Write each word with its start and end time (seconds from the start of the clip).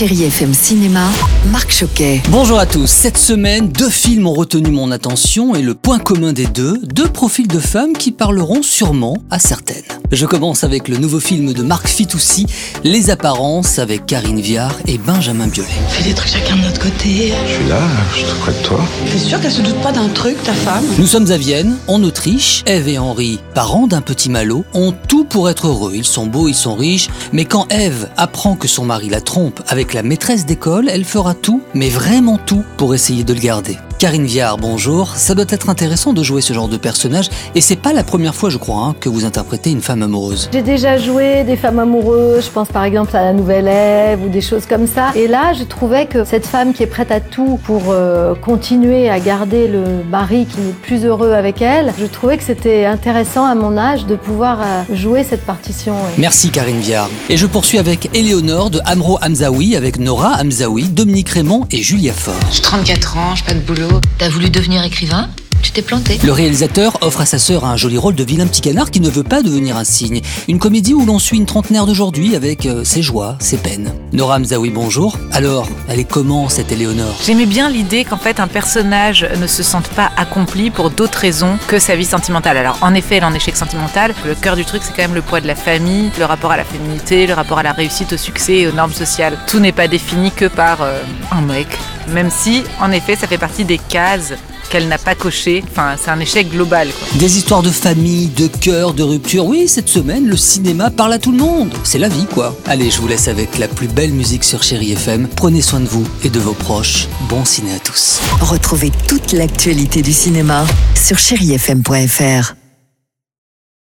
Chérie 0.00 0.24
FM 0.24 0.54
Cinéma, 0.54 1.10
Marc 1.52 1.70
Choquet. 1.70 2.22
Bonjour 2.30 2.58
à 2.58 2.64
tous. 2.64 2.86
Cette 2.86 3.18
semaine, 3.18 3.68
deux 3.68 3.90
films 3.90 4.26
ont 4.26 4.32
retenu 4.32 4.70
mon 4.70 4.92
attention 4.92 5.54
et 5.54 5.60
le 5.60 5.74
point 5.74 5.98
commun 5.98 6.32
des 6.32 6.46
deux, 6.46 6.78
deux 6.78 7.06
profils 7.06 7.46
de 7.46 7.58
femmes 7.58 7.92
qui 7.92 8.10
parleront 8.10 8.62
sûrement 8.62 9.18
à 9.28 9.38
certaines. 9.38 9.99
Je 10.12 10.26
commence 10.26 10.64
avec 10.64 10.88
le 10.88 10.96
nouveau 10.96 11.20
film 11.20 11.52
de 11.52 11.62
Marc 11.62 11.86
Fitoussi, 11.86 12.46
Les 12.82 13.10
Apparences, 13.10 13.78
avec 13.78 14.06
Karine 14.06 14.40
Viard 14.40 14.74
et 14.88 14.98
Benjamin 14.98 15.46
Biolay. 15.46 15.68
On 15.86 15.88
fait 15.88 16.02
des 16.02 16.14
trucs 16.14 16.30
chacun 16.30 16.56
de 16.56 16.62
notre 16.62 16.80
côté. 16.80 17.32
Je 17.46 17.52
suis 17.52 17.68
là, 17.68 17.80
je 18.10 18.16
suis 18.16 18.26
tout 18.26 18.36
près 18.40 18.52
de 18.52 18.58
toi. 18.64 18.80
T'es 19.08 19.18
sûr 19.18 19.40
qu'elle 19.40 19.52
se 19.52 19.62
doute 19.62 19.80
pas 19.82 19.92
d'un 19.92 20.08
truc, 20.08 20.42
ta 20.42 20.52
femme? 20.52 20.84
Nous 20.98 21.06
sommes 21.06 21.30
à 21.30 21.36
Vienne, 21.36 21.76
en 21.86 22.02
Autriche. 22.02 22.64
Eve 22.66 22.88
et 22.88 22.98
Henri, 22.98 23.38
parents 23.54 23.86
d'un 23.86 24.00
petit 24.00 24.30
malot, 24.30 24.64
ont 24.74 24.92
tout 25.06 25.24
pour 25.24 25.48
être 25.48 25.68
heureux. 25.68 25.92
Ils 25.94 26.04
sont 26.04 26.26
beaux, 26.26 26.48
ils 26.48 26.54
sont 26.54 26.74
riches, 26.74 27.08
mais 27.32 27.44
quand 27.44 27.70
Eve 27.70 28.08
apprend 28.16 28.56
que 28.56 28.66
son 28.66 28.84
mari 28.84 29.10
la 29.10 29.20
trompe 29.20 29.60
avec 29.68 29.94
la 29.94 30.02
maîtresse 30.02 30.44
d'école, 30.44 30.88
elle 30.88 31.04
fera 31.04 31.34
tout, 31.34 31.62
mais 31.72 31.88
vraiment 31.88 32.36
tout, 32.36 32.64
pour 32.78 32.96
essayer 32.96 33.22
de 33.22 33.32
le 33.32 33.40
garder. 33.40 33.78
Karine 34.00 34.24
Viard, 34.24 34.56
bonjour. 34.56 35.14
Ça 35.16 35.34
doit 35.34 35.44
être 35.50 35.68
intéressant 35.68 36.14
de 36.14 36.22
jouer 36.22 36.40
ce 36.40 36.54
genre 36.54 36.68
de 36.68 36.78
personnage, 36.78 37.28
et 37.54 37.60
c'est 37.60 37.76
pas 37.76 37.92
la 37.92 38.02
première 38.02 38.34
fois, 38.34 38.48
je 38.48 38.56
crois, 38.56 38.78
hein, 38.78 38.94
que 38.98 39.10
vous 39.10 39.26
interprétez 39.26 39.70
une 39.70 39.82
femme 39.82 40.02
amoureuse. 40.02 40.48
J'ai 40.54 40.62
déjà 40.62 40.96
joué 40.96 41.44
des 41.44 41.54
femmes 41.54 41.80
amoureuses, 41.80 42.46
je 42.46 42.50
pense 42.50 42.68
par 42.68 42.84
exemple 42.84 43.14
à 43.14 43.24
la 43.24 43.34
Nouvelle 43.34 43.68
Ève 43.68 44.22
ou 44.24 44.30
des 44.30 44.40
choses 44.40 44.64
comme 44.64 44.86
ça. 44.86 45.10
Et 45.16 45.28
là, 45.28 45.52
je 45.52 45.64
trouvais 45.64 46.06
que 46.06 46.24
cette 46.24 46.46
femme 46.46 46.72
qui 46.72 46.82
est 46.82 46.86
prête 46.86 47.10
à 47.10 47.20
tout 47.20 47.60
pour 47.64 47.82
euh, 47.90 48.34
continuer 48.34 49.10
à 49.10 49.20
garder 49.20 49.68
le 49.68 50.02
mari 50.10 50.46
qui 50.46 50.62
n'est 50.62 50.72
plus 50.72 51.04
heureux 51.04 51.32
avec 51.32 51.60
elle, 51.60 51.92
je 52.00 52.06
trouvais 52.06 52.38
que 52.38 52.44
c'était 52.44 52.86
intéressant 52.86 53.44
à 53.44 53.54
mon 53.54 53.76
âge 53.76 54.06
de 54.06 54.16
pouvoir 54.16 54.60
euh, 54.62 54.82
jouer 54.94 55.24
cette 55.28 55.44
partition. 55.44 55.92
ouais. 55.92 56.14
Merci 56.16 56.48
Karine 56.48 56.80
Viard. 56.80 57.10
Et 57.28 57.36
je 57.36 57.44
poursuis 57.44 57.76
avec 57.76 58.08
Éléonore 58.16 58.70
de 58.70 58.80
Amro 58.86 59.18
Hamzaoui, 59.20 59.76
avec 59.76 59.98
Nora 59.98 60.38
Hamzaoui, 60.40 60.84
Dominique 60.84 61.28
Raymond 61.28 61.66
et 61.70 61.82
Julia 61.82 62.14
Faure. 62.14 62.32
J'ai 62.50 62.62
34 62.62 63.18
ans, 63.18 63.34
j'ai 63.34 63.44
pas 63.44 63.52
de 63.52 63.60
boulot. 63.60 63.89
T'as 64.18 64.28
voulu 64.28 64.50
devenir 64.50 64.82
écrivain? 64.82 65.28
Tu 65.62 65.72
t'es 65.72 65.82
planté. 65.82 66.18
Le 66.24 66.32
réalisateur 66.32 66.96
offre 67.02 67.20
à 67.20 67.26
sa 67.26 67.38
sœur 67.38 67.66
un 67.66 67.76
joli 67.76 67.98
rôle 67.98 68.14
de 68.14 68.24
vilain 68.24 68.46
petit 68.46 68.62
canard 68.62 68.90
qui 68.90 68.98
ne 69.00 69.10
veut 69.10 69.22
pas 69.22 69.42
devenir 69.42 69.76
un 69.76 69.84
cygne. 69.84 70.22
Une 70.48 70.58
comédie 70.58 70.94
où 70.94 71.04
l'on 71.04 71.18
suit 71.18 71.36
une 71.36 71.44
trentenaire 71.44 71.84
d'aujourd'hui 71.84 72.34
avec 72.34 72.64
euh, 72.64 72.82
ses 72.82 73.02
joies, 73.02 73.36
ses 73.40 73.58
peines. 73.58 73.92
Nora 74.14 74.36
Hamzaoui, 74.36 74.70
bonjour. 74.70 75.18
Alors, 75.32 75.68
elle 75.86 76.00
est 76.00 76.04
comment 76.04 76.48
cette 76.48 76.72
Éléonore? 76.72 77.14
J'aimais 77.22 77.44
bien 77.44 77.68
l'idée 77.68 78.06
qu'en 78.06 78.16
fait 78.16 78.40
un 78.40 78.48
personnage 78.48 79.28
ne 79.38 79.46
se 79.46 79.62
sente 79.62 79.88
pas 79.88 80.10
accompli 80.16 80.70
pour 80.70 80.88
d'autres 80.88 81.18
raisons 81.18 81.58
que 81.68 81.78
sa 81.78 81.94
vie 81.94 82.06
sentimentale. 82.06 82.56
Alors 82.56 82.78
en 82.80 82.94
effet, 82.94 83.16
elle 83.16 83.22
est 83.22 83.26
en 83.26 83.34
échec 83.34 83.54
sentimental. 83.54 84.14
Le 84.24 84.34
cœur 84.34 84.56
du 84.56 84.64
truc, 84.64 84.80
c'est 84.82 84.96
quand 84.96 85.02
même 85.02 85.14
le 85.14 85.22
poids 85.22 85.42
de 85.42 85.46
la 85.46 85.56
famille, 85.56 86.10
le 86.18 86.24
rapport 86.24 86.52
à 86.52 86.56
la 86.56 86.64
féminité, 86.64 87.26
le 87.26 87.34
rapport 87.34 87.58
à 87.58 87.62
la 87.62 87.72
réussite, 87.72 88.14
au 88.14 88.16
succès 88.16 88.60
et 88.60 88.66
aux 88.66 88.72
normes 88.72 88.94
sociales. 88.94 89.36
Tout 89.46 89.60
n'est 89.60 89.72
pas 89.72 89.88
défini 89.88 90.30
que 90.30 90.46
par 90.46 90.80
euh, 90.80 91.02
un 91.32 91.42
mec. 91.42 91.68
Même 92.12 92.30
si, 92.30 92.62
en 92.80 92.90
effet, 92.92 93.16
ça 93.16 93.26
fait 93.26 93.38
partie 93.38 93.64
des 93.64 93.78
cases 93.78 94.32
qu'elle 94.70 94.88
n'a 94.88 94.98
pas 94.98 95.14
cochées. 95.14 95.62
Enfin, 95.70 95.96
c'est 96.02 96.10
un 96.10 96.20
échec 96.20 96.48
global. 96.48 96.88
Quoi. 96.88 97.18
Des 97.18 97.36
histoires 97.36 97.62
de 97.62 97.70
famille, 97.70 98.28
de 98.28 98.46
cœur, 98.46 98.94
de 98.94 99.02
rupture. 99.02 99.44
Oui, 99.46 99.68
cette 99.68 99.88
semaine, 99.88 100.26
le 100.26 100.36
cinéma 100.36 100.90
parle 100.90 101.12
à 101.12 101.18
tout 101.18 101.32
le 101.32 101.38
monde. 101.38 101.74
C'est 101.84 101.98
la 101.98 102.08
vie, 102.08 102.26
quoi. 102.32 102.56
Allez, 102.66 102.90
je 102.90 103.00
vous 103.00 103.08
laisse 103.08 103.28
avec 103.28 103.58
la 103.58 103.68
plus 103.68 103.88
belle 103.88 104.12
musique 104.12 104.44
sur 104.44 104.62
Chéri 104.62 104.92
FM. 104.92 105.28
Prenez 105.36 105.60
soin 105.60 105.80
de 105.80 105.88
vous 105.88 106.06
et 106.24 106.30
de 106.30 106.38
vos 106.38 106.54
proches. 106.54 107.08
Bon 107.28 107.44
ciné 107.44 107.74
à 107.74 107.78
tous. 107.78 108.20
Retrouvez 108.40 108.92
toute 109.08 109.32
l'actualité 109.32 110.02
du 110.02 110.12
cinéma 110.12 110.64
sur 110.94 111.18
chérifm.fr. 111.18 112.59